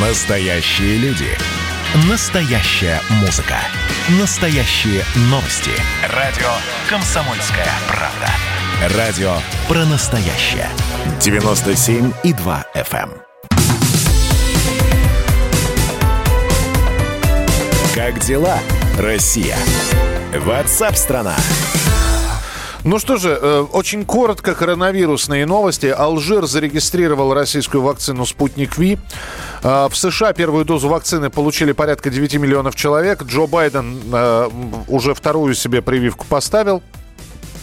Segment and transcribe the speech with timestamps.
[0.00, 1.26] Настоящие люди.
[2.08, 3.56] Настоящая музыка.
[4.20, 5.72] Настоящие новости.
[6.14, 6.46] Радио
[6.88, 8.96] «Комсомольская правда».
[8.96, 9.32] Радио
[9.66, 10.68] про настоящее.
[11.18, 13.10] 97,2 FM.
[13.10, 13.22] эм.
[17.92, 18.60] Как дела,
[19.00, 19.56] Россия?
[20.32, 21.34] Ватсап-страна!
[22.84, 25.86] Ну что же, э, очень коротко коронавирусные новости.
[25.86, 28.98] Алжир зарегистрировал российскую вакцину «Спутник Ви».
[29.62, 33.22] Э, В США первую дозу вакцины получили порядка 9 миллионов человек.
[33.24, 34.50] Джо Байден э,
[34.88, 36.82] уже вторую себе прививку поставил.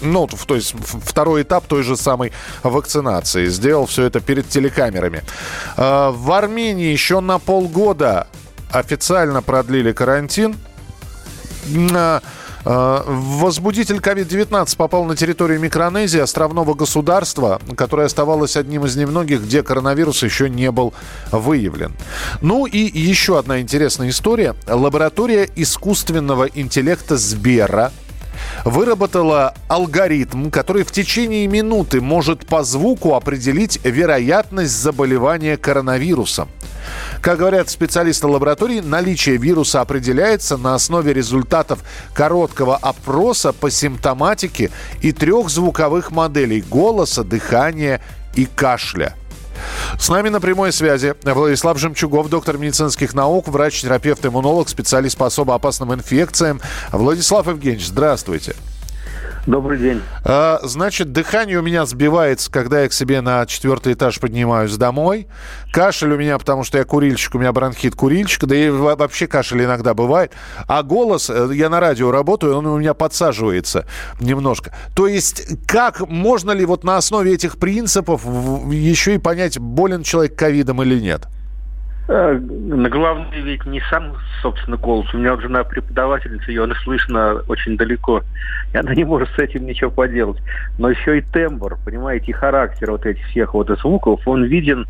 [0.02, 2.32] Ну, то есть второй этап той же самой
[2.64, 3.48] вакцинации.
[3.48, 5.24] Сделал все это перед телекамерами.
[5.78, 8.28] Э, В Армении еще на полгода
[8.72, 10.56] официально продлили карантин.
[12.66, 19.62] А, Возбудитель COVID-19 попал на территорию Микронезии, островного государства, которое оставалось одним из немногих, где
[19.62, 20.94] коронавирус еще не был
[21.32, 21.94] выявлен.
[22.42, 24.56] Ну и еще одна интересная история.
[24.68, 27.92] Лаборатория искусственного интеллекта Сбера
[28.64, 36.50] выработала алгоритм, который в течение минуты может по звуку определить вероятность заболевания коронавирусом.
[37.22, 41.80] Как говорят специалисты лаборатории, наличие вируса определяется на основе результатов
[42.14, 48.02] короткого опроса по симптоматике и трех звуковых моделей– голоса, дыхания
[48.36, 49.16] и кашля.
[50.00, 55.56] С нами на прямой связи Владислав Жемчугов, доктор медицинских наук, врач-терапевт, иммунолог, специалист по особо
[55.56, 56.62] опасным инфекциям.
[56.92, 58.56] Владислав Евгеньевич, здравствуйте.
[59.46, 60.02] Добрый день.
[60.24, 65.28] А, Значит, дыхание у меня сбивается, когда я к себе на четвертый этаж поднимаюсь домой.
[65.72, 69.28] Кашель у меня, потому что я курильщик, у меня бронхит курильщик, да и во- вообще
[69.28, 70.32] кашель иногда бывает.
[70.68, 73.86] А голос, э, я на радио работаю, он у меня подсаживается
[74.20, 74.74] немножко.
[74.96, 78.26] То есть, как, можно ли вот на основе этих принципов
[78.72, 81.28] еще и понять, болен человек ковидом или нет?
[82.08, 85.12] Э, На главный ведь не сам, собственно, голос.
[85.14, 88.22] У меня вот жена преподавательница, ее слышно очень далеко.
[88.74, 90.38] И она не может с этим ничего поделать.
[90.78, 94.86] Но еще и тембр, понимаете, и характер вот этих всех вот звуков, он виден,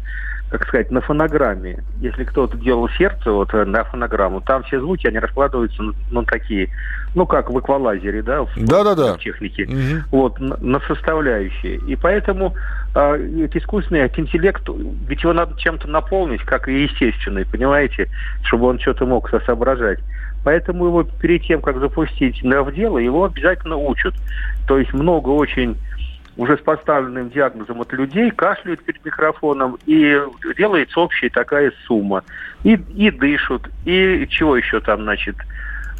[0.49, 1.83] как сказать, на фонограмме.
[1.99, 6.23] Если кто-то делал сердце вот э, на фонограмму, там все звуки, они раскладываются на, на
[6.23, 6.69] такие,
[7.15, 9.15] ну, как в эквалайзере, да, в, Да-да-да.
[9.15, 9.65] в технике.
[9.65, 10.03] Мгм.
[10.11, 11.77] вот, на, на составляющие.
[11.87, 12.55] И поэтому
[12.93, 14.61] э, искусственный интеллект,
[15.07, 18.09] ведь его надо чем-то наполнить, как и естественный, понимаете,
[18.43, 19.99] чтобы он что-то мог со- соображать.
[20.43, 24.13] Поэтому его перед тем, как запустить в дело, его обязательно учат.
[24.67, 25.75] То есть много очень
[26.37, 30.19] уже с поставленным диагнозом от людей кашляют перед микрофоном, и
[30.57, 32.23] делается общая такая сумма.
[32.63, 35.35] И, и дышат, и чего еще там, значит,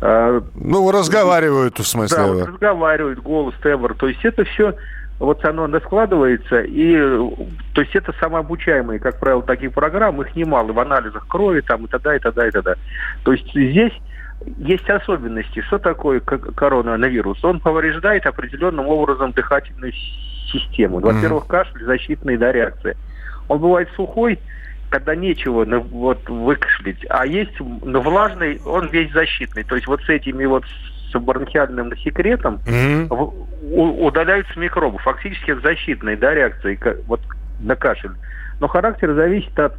[0.02, 2.18] э, Ну, разговаривают, в смысле.
[2.18, 3.94] да, вот разговаривают, голос, тембр.
[3.96, 4.76] То есть это все,
[5.20, 6.98] вот оно складывается, и
[7.74, 11.88] то есть это самообучаемые, как правило, такие программы, их немало в анализах крови там и
[11.88, 12.18] т.д.
[12.18, 12.48] и т.д.
[12.48, 12.76] и т.д.
[13.24, 13.94] То есть здесь
[14.58, 15.62] есть особенности.
[15.62, 17.44] Что такое коронавирус?
[17.44, 19.94] Он повреждает определенным образом дыхательную
[20.52, 21.00] систему.
[21.00, 22.96] Во-первых, кашель, защитная да, реакция.
[23.48, 24.40] Он бывает сухой,
[24.90, 29.64] когда нечего ну, вот, выкашлять, а есть ну, влажный, он весь защитный.
[29.64, 30.64] То есть вот с этими вот
[31.12, 32.60] с бронхиальным секретом
[33.10, 35.00] в- у- удаляются микробы.
[35.00, 37.22] Фактически это защитная да, реакция ка- вот,
[37.60, 38.12] на кашель.
[38.60, 39.76] Но характер зависит от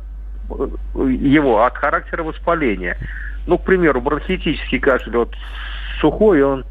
[0.50, 0.68] э,
[1.08, 2.96] его, от характера воспаления.
[3.46, 5.34] Ну, к примеру, бронхитический кашель, вот
[6.00, 6.64] сухой, он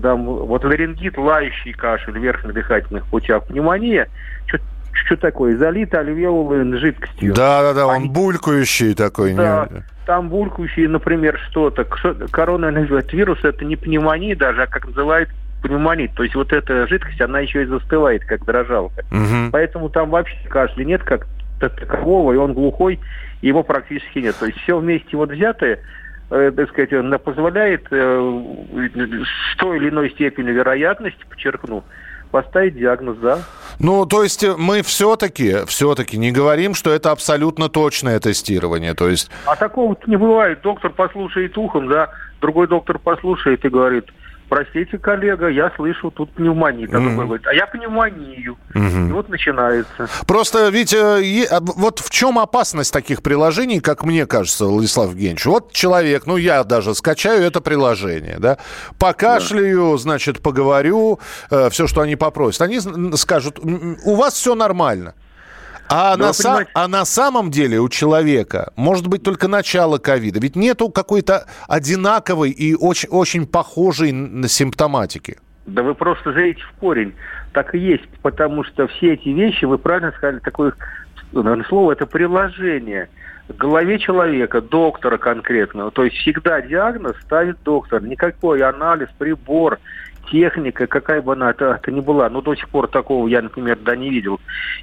[0.00, 4.08] там, вот ларингит, лающий кашель в верхних дыхательных путях, пневмония,
[4.46, 4.58] что,
[4.92, 7.34] что такое, залито альвеолой жидкостью.
[7.34, 9.30] Да-да-да, он Они- булькающий такой.
[9.32, 9.68] не- Да,
[10.04, 11.82] там булькающие, например, что-то.
[11.82, 15.30] Кшо- Коронавирус это не пневмония даже, а как называют
[15.62, 16.12] пневмонит.
[16.14, 19.02] То есть вот эта жидкость, она еще и застывает, как дрожалка.
[19.10, 19.50] Мгм.
[19.50, 21.26] Поэтому там вообще кашля нет как
[21.58, 23.00] та- такового, и он глухой,
[23.40, 24.36] и его практически нет.
[24.38, 25.78] То есть все вместе вот взятое,
[26.28, 28.42] так сказать, на- позволяет э,
[29.52, 31.84] с той или иной степени вероятности, подчеркну,
[32.30, 33.38] поставить диагноз, да.
[33.78, 38.94] Ну, то есть э, мы все-таки, все-таки не говорим, что это абсолютно точное тестирование.
[38.94, 40.60] То есть, А такого не бывает.
[40.62, 44.06] Доктор послушает ухом, да, другой доктор послушает и говорит,
[44.48, 46.30] простите, коллега, я слышу тут
[47.02, 48.56] другой говорит, а я пневмонию.
[48.74, 50.08] И вот начинается.
[50.26, 55.10] просто ведь э, е- а, вот в чем опасность таких приложений, как мне кажется, Владислав
[55.10, 55.46] Евгеньевич?
[55.46, 58.58] Вот человек, ну я даже скачаю это приложение, да,
[58.98, 61.18] покашляю, значит, поговорю,
[61.70, 62.62] все, что они попросят.
[62.62, 62.80] Они
[63.16, 65.14] скажут, «М, у вас все нормально.
[65.88, 70.40] А, Да на понимаете- а на самом деле у человека может быть только начало ковида.
[70.40, 75.38] Ведь нету какой-то одинаковой и очень, очень похожей на симптоматики.
[75.66, 77.14] Да вы просто живете в корень.
[77.52, 80.72] Так и есть, потому что все эти вещи, вы правильно сказали, такой
[81.32, 83.08] наверное, слово, это приложение
[83.48, 85.90] к голове человека, доктора конкретного.
[85.90, 88.02] То есть всегда диагноз ставит доктор.
[88.02, 89.78] Никакой анализ, прибор,
[90.30, 93.78] техника, какая бы она это, это ни была, но до сих пор такого я, например,
[93.82, 94.40] да не видел.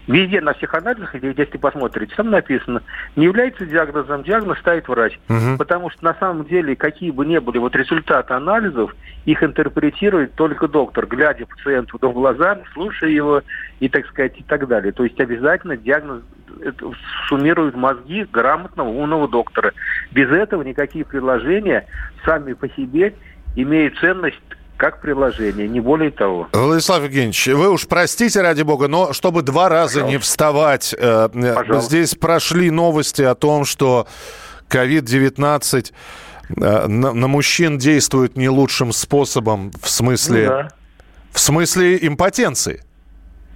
[0.08, 2.82] Везде на всех анализах, если посмотрите, там написано,
[3.16, 5.20] не является диагнозом, диагноз ставит врач.
[5.30, 5.58] Угу.
[5.58, 8.96] Потому что на самом деле, какие бы ни были вот результаты анализов,
[9.26, 13.42] их интерпретирует только доктор, глядя пациенту в глаза, слушая его
[13.80, 14.92] и, так сказать, и так далее.
[14.92, 16.22] То есть обязательно диагноз
[17.28, 19.74] суммирует мозги грамотного, умного доктора.
[20.12, 21.86] Без этого никакие предложения
[22.26, 23.14] сами по себе
[23.56, 24.40] имеют ценность
[24.84, 26.50] как приложение, не более того.
[26.52, 30.12] Владислав Евгеньевич, вы уж простите, ради бога, но чтобы два раза Пожалуйста.
[30.12, 31.88] не вставать, э, э, Пожалуйста.
[31.88, 34.08] здесь прошли новости о том, что
[34.70, 35.94] COVID-19
[36.58, 40.68] э, на, на мужчин действует не лучшим способом в смысле, ну, да.
[41.32, 42.84] в смысле импотенции.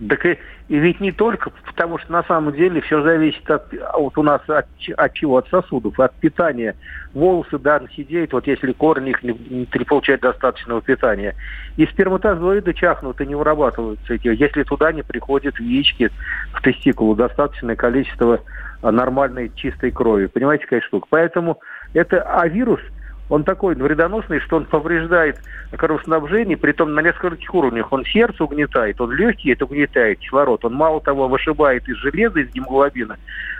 [0.10, 4.16] Так и, и ведь не только, потому что на самом деле все зависит от, вот
[4.18, 5.38] у нас от, от чего?
[5.38, 6.76] От сосудов, от питания.
[7.14, 11.36] Волосы, да, сидеют, вот если корни их не, не получают достаточного питания.
[11.78, 16.12] И сперматозоиды чахнут и не вырабатываются эти, если туда не приходят яички
[16.54, 18.40] в тестикулу, достаточное количество
[18.84, 20.28] нормальной чистой крови.
[20.28, 21.08] Понимаете, какая штука?
[21.10, 21.60] Поэтому
[21.94, 22.82] это, а вирус–
[23.30, 25.40] он такой вредоносный, что он повреждает
[25.72, 27.92] кровоснабжение, притом на нескольких уровнях.
[27.92, 30.64] Он сердце угнетает, он легкие это угнетает, кислород.
[30.64, 33.18] Он мало того вышибает из железа, из гемоглобина,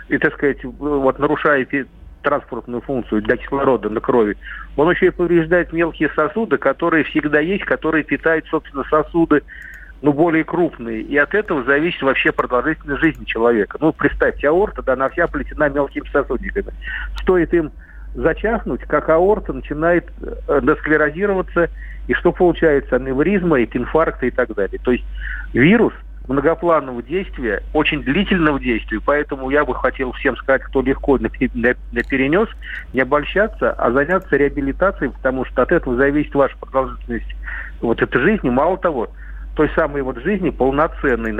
[0.08, 1.70] и, так сказать, вот нарушает
[2.22, 4.36] транспортную функцию для кислорода на крови.
[4.76, 9.42] Он еще и повреждает мелкие сосуды, которые всегда есть, которые питают, собственно, сосуды
[10.02, 11.02] ну, более крупные.
[11.02, 13.78] И от этого зависит вообще продолжительность жизни человека.
[13.80, 16.72] Ну, представьте, аорта, да, она вся плетена мелкими сосудиками.
[17.22, 17.70] Стоит им
[18.18, 21.70] зачахнуть, как аорта начинает э, десклерозироваться,
[22.08, 22.96] и что получается?
[22.96, 24.80] Аневризма, и инфаркты и так далее.
[24.82, 25.04] То есть
[25.52, 25.92] вирус
[26.26, 32.48] многопланового действия, очень длительного действия, поэтому я бы хотел всем сказать, кто легко перенес,
[32.92, 37.34] не обольщаться, а заняться реабилитацией, потому что от этого зависит ваша продолжительность
[37.80, 38.50] вот этой жизни.
[38.50, 39.10] Мало того,
[39.58, 41.36] той самой вот жизни полноценной,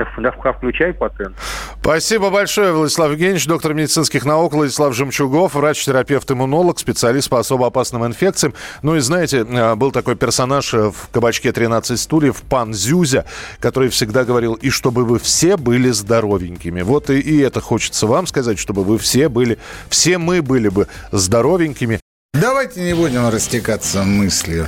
[0.53, 1.37] включая патент.
[1.79, 8.53] Спасибо большое, Владислав Евгеньевич, доктор медицинских наук Владислав Жемчугов, врач-терапевт-иммунолог, специалист по особо опасным инфекциям.
[8.81, 13.23] Ну и знаете, э, был такой персонаж э, в кабачке 13 стульев, пан Зюзя,
[13.61, 16.81] который всегда говорил, и чтобы вы все были здоровенькими.
[16.81, 20.87] Вот и, и это хочется вам сказать, чтобы вы все были, все мы были бы
[21.13, 22.01] здоровенькими.
[22.33, 24.67] Давайте не будем растекаться мыслью.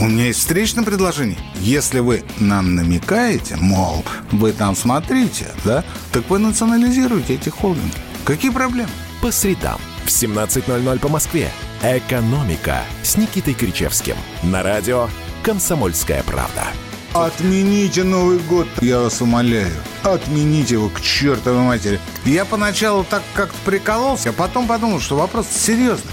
[0.00, 1.36] У меня есть встречное предложение.
[1.56, 4.02] Если вы нам намекаете, мол,
[4.32, 7.92] вы там смотрите, да, так вы национализируете эти холдинги.
[8.24, 8.88] Какие проблемы?
[9.20, 11.50] По средам в 17.00 по Москве.
[11.82, 14.16] «Экономика» с Никитой Кричевским.
[14.42, 15.10] На радио
[15.42, 16.64] «Комсомольская правда».
[17.12, 19.74] Отмените Новый год, я вас умоляю.
[20.02, 22.00] Отмените его к чертовой матери.
[22.24, 26.09] Я поначалу так как-то прикололся, а потом подумал, что вопрос серьезный.